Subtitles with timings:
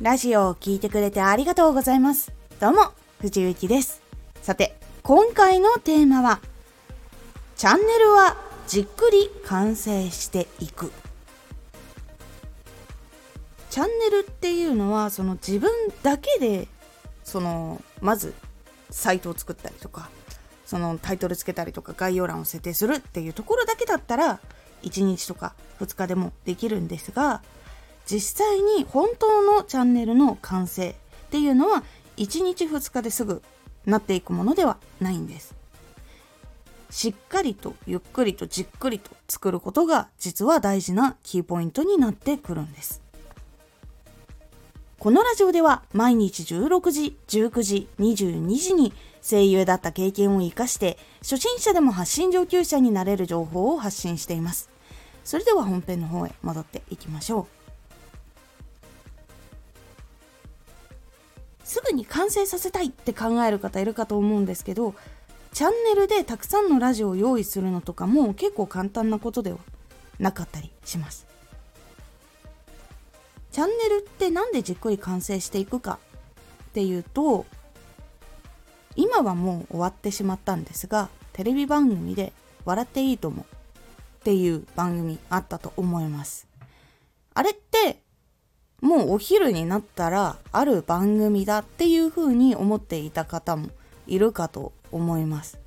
[0.00, 2.30] ラジオを聴いてくれてありがとうございます。
[2.60, 4.00] どうも、藤幸です。
[4.42, 6.40] さて、今回のテーマは、
[7.56, 8.36] チャンネルは
[8.68, 10.92] じっくり完成していく。
[13.70, 15.68] チャンネルっていうのは、その自分
[16.04, 16.68] だけで、
[17.24, 18.34] その、まず、
[18.90, 20.10] サイトを作ったりとか、
[20.64, 24.38] そのタイトルつけたりとか概要欄を設定するっていうところだけだったら、
[24.82, 27.42] 1日とか2日でもできるんですが、
[28.10, 30.94] 実際に本当のチャンネルの完成っ
[31.30, 31.82] ていうのは
[32.16, 33.42] 1日2日ですぐ
[33.84, 35.54] なっていくものではないんです
[36.90, 43.02] しっかりとゆっくりとじっくりと作ることが実は大事なキーポイントになってくるんです
[44.98, 54.70] このラジオでは毎日16時、19時、22時に声優だった経験を活かして初心者でも発信上級者になれる情報を発信しています。
[55.22, 57.57] それでは本編の方へ戻っていきましょう。
[61.68, 64.94] すぐに完成させたいって考える方いるかと思うんですけど
[65.52, 69.58] チャンネルでたくさんのラジオを用意するのとかも結構簡単なことでは
[70.18, 71.26] なかったりします。
[73.52, 75.98] チャンネルって何でじっくり完成していくか
[76.70, 77.44] っていうと
[78.96, 82.32] 今はもう終わってしまったんですがテレビ番組で
[82.64, 83.44] 「笑っていいとも」
[84.20, 86.46] っていう番組あったと思います。
[87.34, 87.54] あれっ
[88.80, 93.68] もうお昼になったらある番組だっていう風に思っていた方も
[94.06, 95.58] いるかと思います。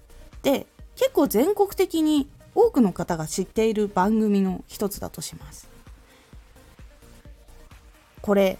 [0.44, 5.70] で、結構全国的に多くの方が知っている番組の一つだとします。
[8.22, 8.60] これ、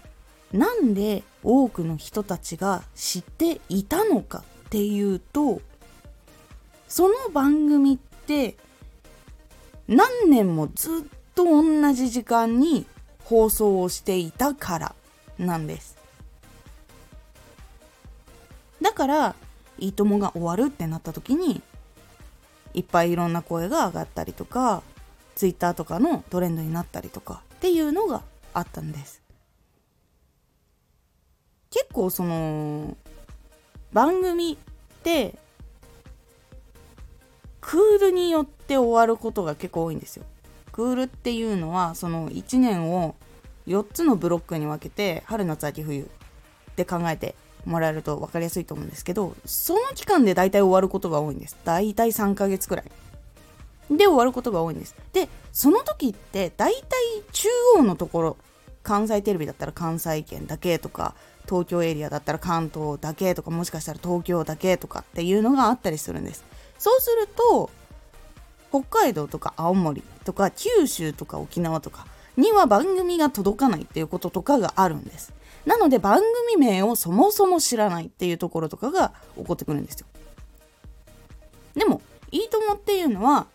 [0.52, 5.60] なんで多くの人たちが知っていたのかっていうと、
[6.88, 8.56] その番組って
[9.88, 11.02] 何年もずっ
[11.34, 12.86] と同じ時間に
[13.32, 14.94] 放送をしていたから
[15.38, 15.96] なんです。
[18.82, 19.34] だから、
[19.78, 21.62] いいともが終わるってなった時に、
[22.74, 24.82] いっぱいいろんな声が上がったりとか、
[25.34, 28.20] ツイッターとかのトレンドになったりとかっていうのが
[28.52, 29.22] あったんです。
[31.70, 32.98] 結構その、
[33.94, 34.56] 番組っ
[35.02, 35.38] て
[37.62, 40.26] クールによって終わることが結構多いんですよ。
[40.72, 43.14] クールっていうのはその1年を
[43.66, 47.34] 4つのブロックに分けて春夏秋冬って考えて
[47.64, 51.56] もらえると分かりやすいと思うんですけどその期間で大体終わることが多いんです。
[51.64, 52.84] 大体3ヶ月くらい。
[53.90, 54.96] で終わることが多いんです。
[55.12, 56.82] でその時って大体
[57.32, 58.36] 中央のところ
[58.82, 66.44] 関西テレビだったら関西圏だけとか東京エリアだったら関東だけとかもしかしたら東京だけとかっていうのがあったりするんです。
[66.78, 67.70] そうすると
[68.72, 72.06] 北海道とか青森とか九州とか沖縄とか
[72.38, 75.34] には番組が届かないっていうこととかがあるんです。
[75.66, 76.20] なので番
[76.54, 80.06] 組名をそもそも知らないっていうところとかが起こってくるんですよ。
[81.74, 82.00] でも、
[82.30, 83.46] いいともっていうのは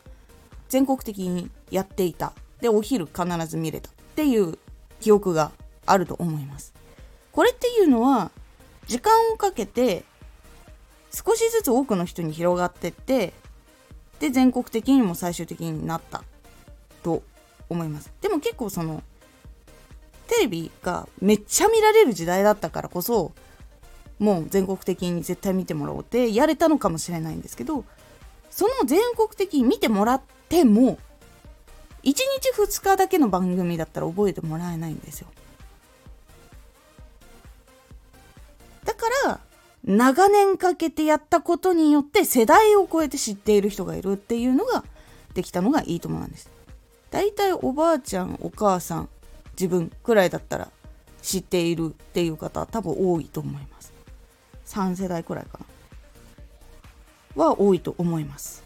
[0.69, 2.33] 全国的にやっていた。
[2.61, 4.57] で、お昼必ず見れたっていう
[4.99, 5.51] 記憶が
[5.87, 6.73] あると思います。
[7.31, 8.31] これっていうのは
[8.85, 10.03] 時間をかけて
[11.11, 13.33] 少しずつ多くの人に広がってって
[14.19, 16.23] で全国的にも最終的になった
[17.03, 17.23] と
[17.69, 18.11] 思います。
[18.21, 19.03] でも結構その
[20.27, 23.31] テレビがめっちゃ見られる時代だったからこそ
[24.19, 27.85] もう全国的に絶対見てもらおうってやれたのかもしれないんですけど
[28.49, 30.97] その全国的に見てもらっても
[32.03, 32.19] 1日
[32.57, 35.27] 2日だけの番組だったら覚えてもらえないんですよ。
[38.85, 39.39] だから
[39.87, 44.83] 長年かけてやったことによって世代を超えて知っている人がいるっていうのが
[45.33, 46.49] できたのがいいと思うんです。
[47.09, 49.09] 大体おばあちゃんお母さん
[49.51, 50.69] 自分くらいだったら
[51.21, 53.93] 知っているっていう方多分多いと思います。
[54.65, 55.59] 3世代くらいか
[57.35, 57.45] な？
[57.45, 58.65] は多いと思います。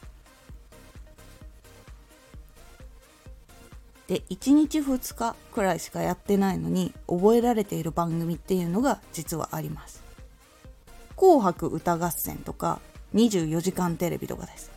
[4.07, 10.00] で1日2日くらいしかやってないのに覚えられている番組っていうのが実はあります。
[11.15, 12.79] 紅白歌合戦とか
[13.13, 14.71] 24時間テレビとかです。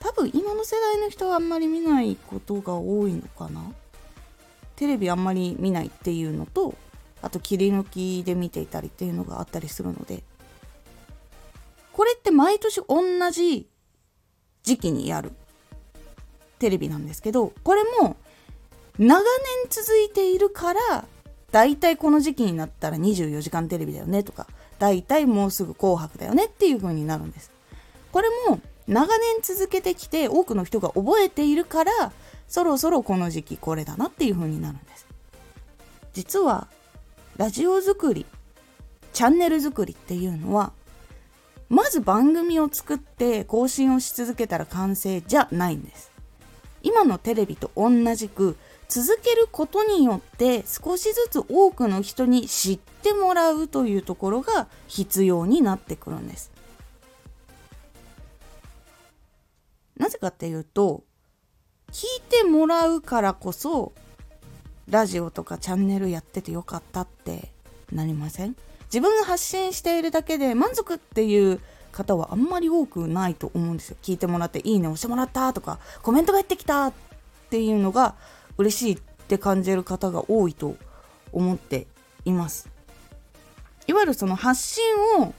[0.00, 3.72] 多分今の世代の人はあんまり見ないことが多いのかな。
[4.76, 6.74] テレビあんまり見ないっていうのと
[7.22, 10.22] あと切り抜きで見ていたりっていうのがあったりするので。
[11.92, 13.68] これって毎年同じ
[14.64, 15.32] 時期にやる。
[16.58, 18.16] テレビなんですけどこれも
[18.98, 19.24] 長年
[19.68, 21.04] 続いているから
[21.50, 24.46] だいたいこの時期になったら24時間テレビだよねとか
[24.78, 27.50] だいたいもうすぐ紅白だよねっていう風になるんです。
[28.12, 32.12] これも長年続けてきて多くの人が覚えているから
[32.48, 35.06] そろそろこの時期これだなっていう風になるんです。
[36.12, 36.68] 実は
[37.36, 38.26] ラジオ作り
[39.12, 40.72] チャンネル作りっていうのは
[41.68, 46.12] まず番組を作って更新をし続けたら完成じゃないんです。
[46.82, 48.56] 今のテレビと同じく
[48.88, 56.52] 続けることによって少しずつ多くの人に知ってもらうというところが必要になってくるんです。
[59.96, 61.02] なぜかっていうと
[61.92, 63.92] 聞いてもらうからこそ
[64.88, 67.52] ラジオとかチャンネルやっててよかったって
[67.92, 68.56] なりません？
[68.86, 71.60] 自分が発信しているだけで満足っていう
[71.90, 73.96] 方はあんまり多くないと思うんですよ。
[74.02, 76.92] 聞いてもらっていいね押してもらったとかコメントが入ってきたっ
[77.50, 78.16] ていうのが
[78.58, 78.98] 嬉しいっ
[79.28, 80.76] て感じる方が多いと
[81.32, 81.86] 思って
[82.24, 82.70] います。
[83.86, 84.82] いわゆるその発信
[85.20, 85.34] を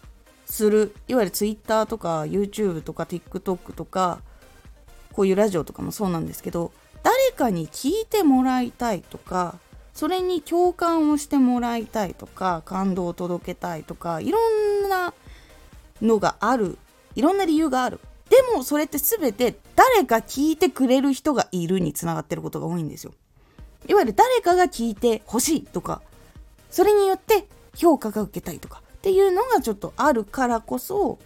[0.45, 4.19] するいわゆる Twitter とか YouTube とか TikTok とか
[5.13, 6.71] こういうラジオとかもそうなんですけど
[7.01, 9.57] 誰かに聞いてもらいたいとか
[9.93, 15.13] それに共感をしてもらいたいとか感動を届けたいとかいろんな
[16.01, 16.77] のがある
[17.15, 17.99] いろんな理由がある。
[18.29, 23.13] でもそれって全て誰か聞いてくれる人がいるにつながってることが多いんですよ。
[23.87, 26.01] いわゆる誰かが聞いてほしいとか
[26.71, 27.45] それによって
[27.75, 31.19] 評価が受けたいとかっていうのがちょっとあるからこそ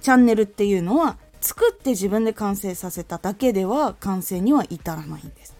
[0.00, 5.56] チャンネルっていうのは作って自分で完成させただけでは完成には至らないんです。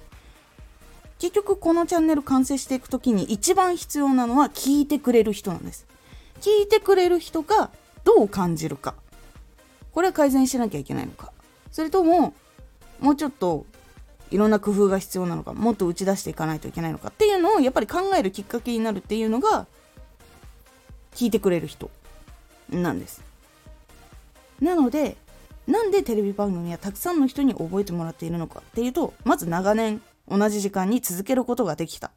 [1.18, 5.86] 結局このチャンネル完成していく時に一番必要なのは聞いてくれる人なんです。
[6.40, 7.70] 聞いてくれる人が
[8.04, 8.94] どう感じるか。
[9.98, 11.32] これは改善しなきゃいけないのか。
[11.72, 12.32] それとも
[13.00, 13.66] もうちょっと
[14.30, 15.54] いろんな工夫が必要なのか。
[15.54, 17.08] もっと打ち出していかないといけないのか。
[17.08, 19.66] っていうのをやっぱり考えるきっかけになるっていうのが
[21.16, 21.90] 聞いてくれる人
[22.70, 23.24] なんです。
[24.60, 25.16] なので
[25.66, 32.10] なんでテレビ番組はたくさんの人に覚えてもらっているのかっていうとまず長年同じ時間に続けることができたっ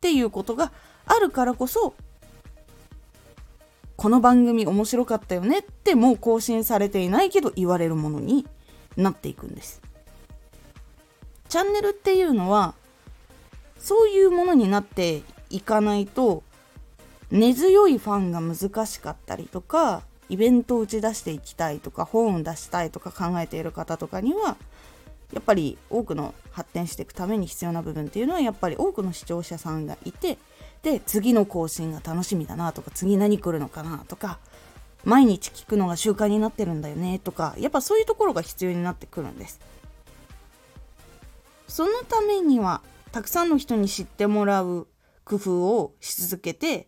[0.00, 0.72] ていうことが
[1.06, 1.94] あるからこそ
[4.02, 8.44] この番組面白かったよねってもう更新されていないけど言われるものに
[8.96, 9.80] なっていくんです。
[11.48, 12.74] チャンネルっていうのは
[13.78, 16.42] そういうものになっていかないと
[17.30, 24.56] 根強いファンが難しかったりとかイベントを打ち出していきたいとか本を出したいとか考えている方とかには
[25.32, 30.38] やっぱり多くの発展していくために必要な部分っていうのはやっぱり多くの視聴者さんがいて
[30.82, 34.38] で次の更新が楽しみだなとか次何来るのかなとか
[35.04, 39.60] 毎日聞くのが習慣になってるんだよねとかやっぱそういうところが必要になってくるんです。
[41.66, 42.82] そのためには
[43.12, 44.86] たくさんの人に知ってもらう
[45.24, 46.86] 工夫をし続けて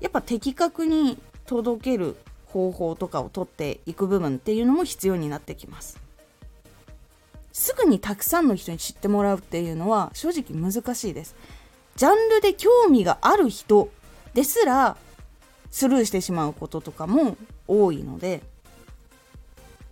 [0.00, 2.16] やっぱ的確に届ける
[2.46, 6.00] 方法とかを取っていく部分っていうのも必要になってきます。
[7.52, 11.34] すぐにたくさんの人に知ってもらうっていうのは正直難しいです。
[11.96, 13.90] ジャンルで興味がある人
[14.34, 14.96] ですら
[15.70, 17.36] スルーしてしまうこととかも
[17.68, 18.42] 多いので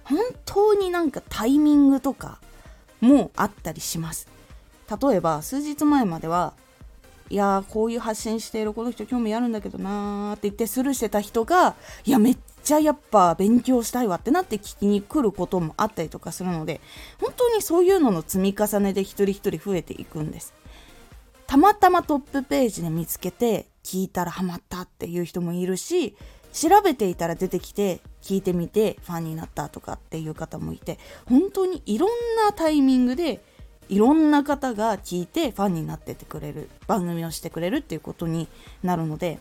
[0.04, 2.40] 本当になんかタイミングとか
[3.00, 4.28] もあったりします。
[5.00, 6.52] 例えば数日前までは
[7.30, 16.80] いやーこういう発信しているこの人興味あるんだけどなーって言ってスルーしてた人がいやめっちゃやっぱ勉強したいわってなって聞きに来ることもあったりとかするので
[17.20, 20.52] 本当にそういうのの積み重ねで一人一人増えていくんです。
[21.50, 26.14] たまたまトップページで見つけて聞いたらハマったっていう人もいるし
[26.52, 30.96] 調べていたら出てきて聞いてみてファンになったとかっていう方もいて
[31.28, 32.10] 本当にいろん
[32.46, 33.42] なタイミングで
[33.88, 38.46] いろんな方が聞いてファンになっててくれる番組をしてくれるっていうことに
[38.84, 39.40] なるので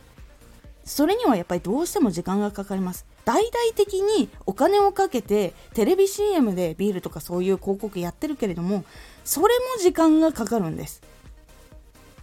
[0.85, 3.05] それにはやっぱりどうしても時間がかかります。
[3.23, 8.83] 大々的にお金をかけてテレビ CM でビールとかそういう広告やってるけれども
[9.23, 11.03] それも時間がかかるんです。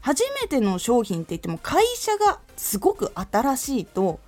[0.06, 4.20] 初めての商品って言っても会社がすごく新しいと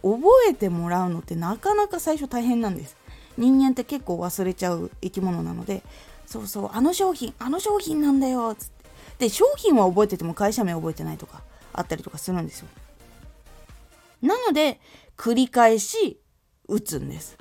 [0.00, 2.96] 覚えてもらうのってなかなか最初大変なんです。
[3.36, 5.82] 人間って結構忘れちゃう生き物なので
[6.24, 8.84] そうそうあの商品あの商品なんだよつって。
[9.26, 12.68] で商品は覚えてても会社名覚えてないとかあったりとかするんですよ。
[14.22, 14.78] なので
[15.16, 16.20] 繰り返し
[16.68, 17.36] 打つんです。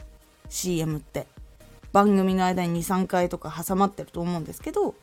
[0.50, 1.28] CM って。
[1.92, 4.96] 番組の間に23回とか挟まってると思うんですけど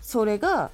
[0.00, 0.70] それが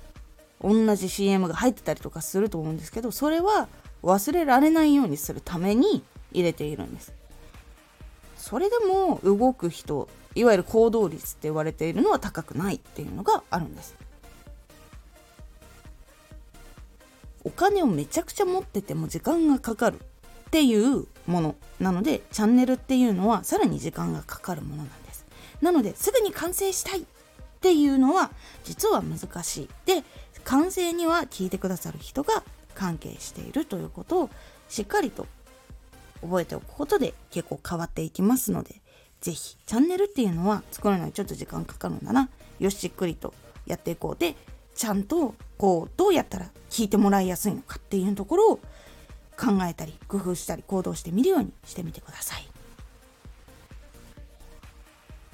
[0.60, 3.68] 同じ CM が入ってたりとかすると思うんですけどそれは
[4.02, 7.12] 忘れられないようにするために入れているんです。
[8.36, 13.94] それでも動く人いわゆる行動率って言われているのは高くないっていうのがあるんです。
[17.44, 25.26] お金をめちゃくちゃ持ってても時間がかかるっていうものなのでチャンネルっていうのはさらに時間がかかるものなんです。
[25.60, 27.04] なのですぐに完成したいっ
[27.60, 28.30] ていうのは
[28.64, 29.68] 実は難しい。
[29.86, 30.04] で
[30.44, 32.42] 完成には聞いてくださる人が
[32.74, 34.30] 関係しているということを
[34.68, 35.26] しっかりと
[36.22, 38.80] 覚えておくことで結構変わっていきますので
[39.20, 42.28] 是非チャンネルっていうのは作るのにちょっと時間かかるんだな。
[42.58, 43.32] よししっくりと
[43.66, 44.16] やっていこう。
[44.16, 44.36] で
[44.74, 48.56] ちゃんとこうどうやったら聞いてもらいやすいのかっていうところを
[49.36, 52.48] 考えたり工夫したり行動してみるようにしてみてください。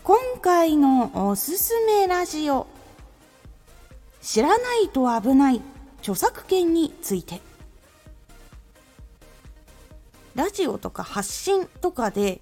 [0.02, 2.67] 今回のおすすめラジオ
[4.20, 5.62] 知らないと危ない
[6.00, 7.40] 著作権について。
[10.34, 12.40] ラジオとか発信とかで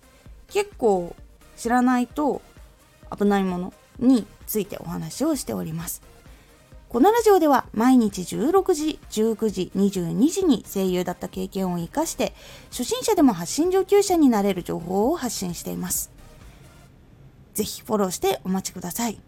[0.48, 1.16] 結構
[1.56, 2.42] 知らないと
[3.16, 6.02] 危ないものについてお話をしております。
[6.88, 12.34] このラジオでは毎日16時、19時、22時に声優だった経験を活かして
[12.70, 16.10] 初心者でも発信上級者になれる情報を発信しています。
[17.52, 19.27] ぜひフォローしてお待ちください。